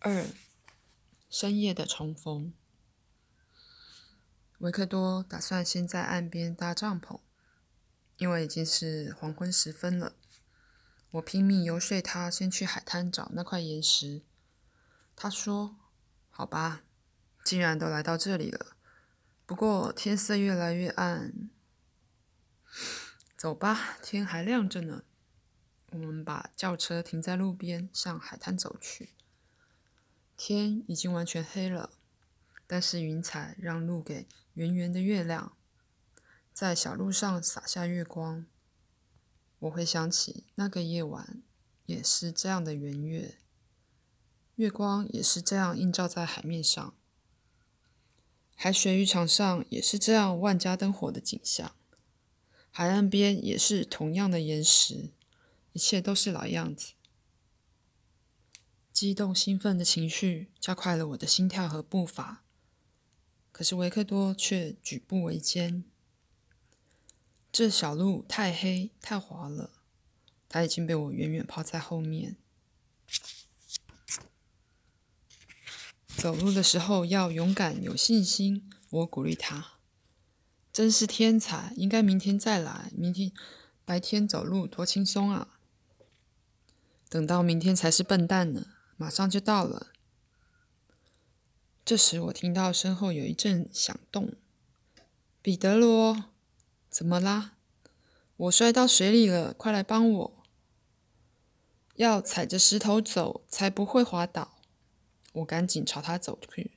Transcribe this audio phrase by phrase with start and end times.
[0.00, 0.26] 二
[1.28, 2.54] 深夜的重逢。
[4.58, 7.18] 维克多打算先在岸边搭帐篷，
[8.16, 10.14] 因为已经是黄昏时分了。
[11.10, 14.22] 我拼命游说他先去海滩找那块岩石。
[15.16, 15.76] 他说
[16.30, 16.84] ：“好吧，
[17.44, 18.76] 既然都来到这里了，
[19.44, 21.50] 不过天色越来越暗，
[23.36, 25.02] 走吧，天还亮着呢。”
[25.90, 29.14] 我们把轿车停在路边，向海滩走去。
[30.38, 31.90] 天已经完全黑了，
[32.64, 35.56] 但是云彩让路给圆圆的月亮，
[36.54, 38.46] 在小路上洒下月光。
[39.58, 41.42] 我会想起那个夜晚，
[41.86, 43.36] 也是这样的圆月，
[44.54, 46.94] 月光也是这样映照在海面上，
[48.54, 51.74] 海水浴场上也是这样万家灯火的景象，
[52.70, 55.10] 海岸边也是同样的岩石，
[55.72, 56.92] 一切都是老样子。
[58.98, 62.42] 激动兴奋的情绪加快了我的心跳和步伐，
[63.52, 65.84] 可是维克多却举步维艰。
[67.52, 69.70] 这小路太黑太滑了，
[70.48, 72.34] 他已经被我远远抛在后面。
[76.16, 79.74] 走路的时候要勇敢有信心，我鼓励他。
[80.72, 82.90] 真是天才，应该明天再来。
[82.96, 83.30] 明天
[83.84, 85.60] 白天走路多轻松啊！
[87.08, 88.66] 等到明天才是笨蛋呢。
[88.98, 89.86] 马上就到了。
[91.84, 94.34] 这时，我听到身后有一阵响动。
[95.40, 96.24] 彼得罗，
[96.90, 97.52] 怎么啦？
[98.36, 100.44] 我摔到水里了，快来帮我！
[101.94, 104.58] 要踩着石头走，才不会滑倒。
[105.32, 106.72] 我赶紧朝他走去。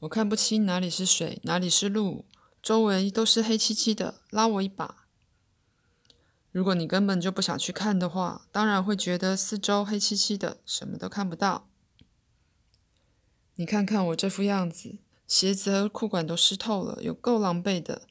[0.00, 2.26] 我看不清哪里是水，哪里是路，
[2.60, 4.22] 周围都是黑漆漆的。
[4.30, 5.06] 拉我一把。
[6.52, 11.68] 如果你根本就不想去看的话，当然会觉得四周黑漆漆的，什么都看不到。
[13.54, 18.08] 你看看我这副样子，鞋子和裤管都湿透了，有够狼狈的。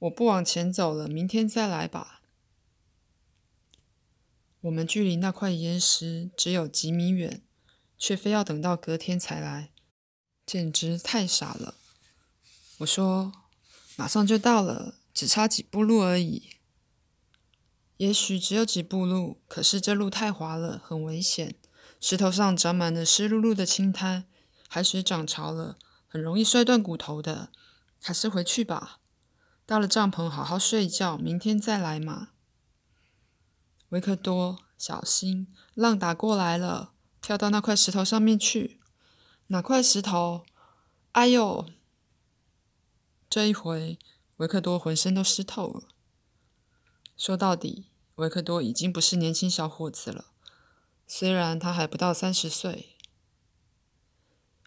[0.00, 2.20] 我不往前走了，明天再来吧。
[4.62, 7.42] 我们距离那块岩石只有几米远，
[7.96, 9.70] 却非要等到隔天才来，
[10.44, 11.76] 简直太傻了。
[12.78, 13.32] 我说，
[13.96, 16.50] 马上就到了，只差几步路而已。
[18.02, 21.54] 也许只有几步路，可是这路太滑了，很危险。
[22.00, 24.24] 石头上长满了湿漉漉的青苔，
[24.66, 27.50] 海水涨潮了，很容易摔断骨头的。
[28.02, 28.98] 还是回去吧。
[29.64, 32.30] 到了帐篷，好好睡一觉，明天再来嘛。
[33.90, 38.80] 维克多，小心，浪打过来了，跳到那块石头上面去。
[39.46, 40.44] 哪块石头？
[41.12, 41.66] 哎呦！
[43.30, 43.96] 这一回，
[44.38, 45.84] 维克多浑身都湿透了。
[47.22, 47.84] 说到底。
[48.16, 50.32] 维克多已经不是年轻小伙子了，
[51.06, 52.96] 虽然他还不到三十岁。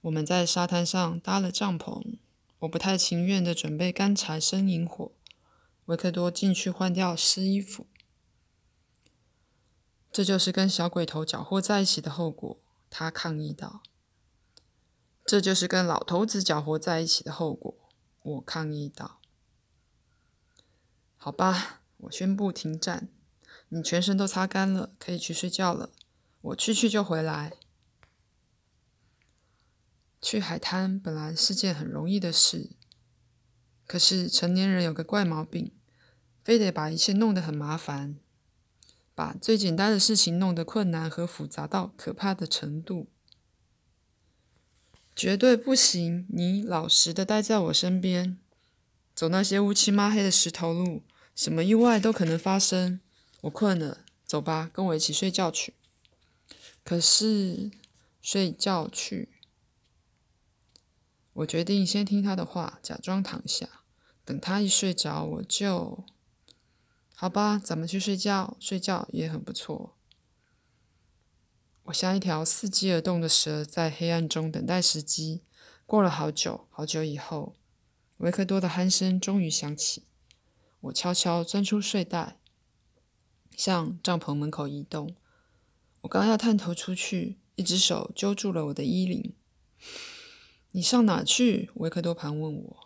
[0.00, 2.16] 我们在沙滩上搭了帐篷，
[2.60, 5.12] 我不太情愿的准备干柴生引火。
[5.84, 7.86] 维克多进去换掉湿衣服，
[10.10, 12.58] 这就是跟小鬼头搅和在一起的后果。
[12.88, 13.82] 他抗议道
[15.26, 17.74] ：“这就是跟老头子搅和在一起的后果。”
[18.24, 19.20] 我抗议道
[21.18, 23.08] ：“好吧，我宣布停战。”
[23.70, 25.90] 你全身都擦干了，可以去睡觉了。
[26.40, 27.52] 我去去就回来。
[30.20, 32.70] 去海滩本来是件很容易的事，
[33.86, 35.72] 可是成年人有个怪毛病，
[36.42, 38.16] 非得把一切弄得很麻烦，
[39.14, 43.08] 把最简单的事情弄得困难和复杂到可怕的程度。
[45.14, 46.26] 绝对不行！
[46.30, 48.38] 你老实的待在我身边，
[49.14, 51.02] 走那些乌漆抹黑的石头路，
[51.38, 53.00] 什么意外都可能发生。
[53.42, 55.74] 我困了，走吧，跟我一起睡觉去。
[56.82, 57.70] 可是
[58.20, 59.28] 睡觉去，
[61.34, 63.68] 我决定先听他的话，假装躺下，
[64.24, 66.04] 等他一睡着，我就……
[67.14, 69.94] 好吧，咱们去睡觉，睡觉也很不错。
[71.84, 75.42] 我像一条伺机而动的蛇，在黑暗中等待时机。
[75.86, 77.54] 过了好久好久以后，
[78.16, 80.02] 维克多的鼾声终于响起。
[80.80, 82.38] 我悄悄钻出睡袋。
[83.56, 85.16] 向帐篷门口移动，
[86.02, 89.34] 我刚要探头出去，一只手揪住了我的衣领。
[90.70, 91.70] 你上哪去？
[91.74, 92.76] 维克多盘问我。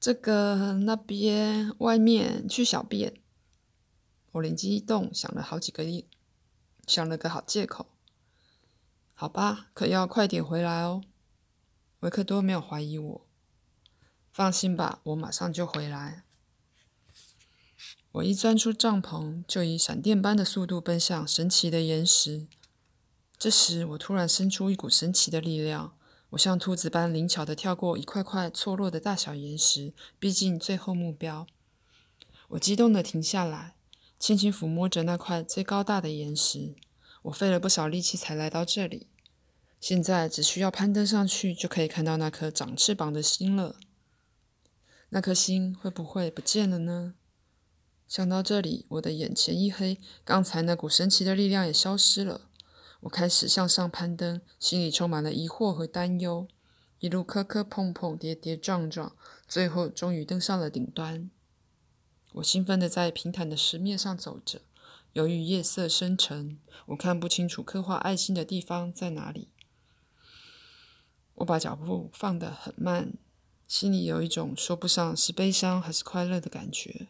[0.00, 3.20] 这个那边外面去小便。
[4.32, 6.06] 我灵机一动，想了好几个亿，
[6.86, 7.86] 想了个好借口。
[9.14, 11.02] 好吧，可要快点回来哦。
[12.00, 13.26] 维克多没有怀疑我。
[14.32, 16.24] 放心吧，我马上就回来。
[18.12, 22.46] 我一钻出帐篷，就以闪电般的速度奔向神奇的岩石。
[23.38, 25.94] 这时，我突然生出一股神奇的力量，
[26.30, 31.46] 我像兔子般灵巧地跳过一块块错落的大小岩石，逼近最后目标。
[32.48, 33.76] 我激动地停下来，
[34.18, 36.74] 轻轻抚摸着那块最高大的岩石。
[37.24, 39.06] 我费了不少力气才来到这里，
[39.78, 43.76] 现在只需要攀登上去，就可以看到那颗长翅膀的星了。
[45.10, 47.14] 那颗星会不会不见了呢？
[48.08, 52.48] 想到这里，我的眼前一黑，刚才那股神奇的力量也消失了。
[53.00, 56.48] 我开始向上攀登，心里充满了疑惑和担忧。
[57.00, 59.14] 一路磕磕碰碰，跌跌撞撞，
[59.46, 61.30] 最后终于登上了顶端。
[62.32, 64.62] 我兴奋地在平坦的石面上走着。
[65.12, 69.48] 由于夜色深沉，我看不清楚刻画爱心的地方在哪里。
[71.36, 73.12] 我把脚步放得很慢，
[73.68, 77.06] 心里有一种说不上是悲伤还是快乐的感觉，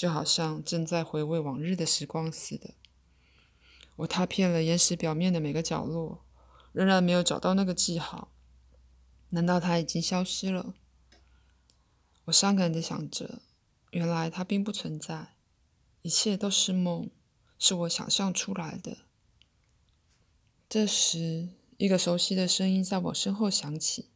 [0.00, 2.72] 就好像正在回味往日的时光似的。
[3.96, 6.24] 我踏遍了岩石表面的每个角落，
[6.72, 8.32] 仍然没有找到那个记号。
[9.28, 10.72] 难道它已经消失了？
[12.24, 13.42] 我伤感地想着，
[13.90, 15.34] 原来它并不存在，
[16.00, 17.10] 一切都是梦。
[17.58, 18.96] 是我想象出来的。
[20.66, 24.08] 这时，一个熟悉的声音在我身后响起：“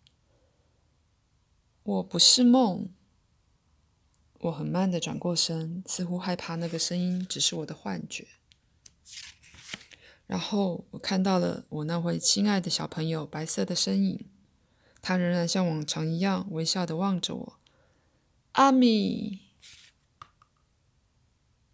[1.85, 2.89] 我不是梦。”
[4.45, 8.27] 我很慢的转过身，似乎害怕那个声音只是我的幻觉。
[10.27, 14.27] 然后，我看到了我那位亲爱的小朋友白色的身影，
[15.01, 17.59] 他仍然像往常一样微笑的望着我。
[18.53, 19.44] 阿米。